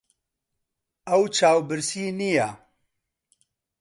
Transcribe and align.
ئەو 1.09 1.23
چاوبرسی 1.35 2.05
نییە. 2.19 2.49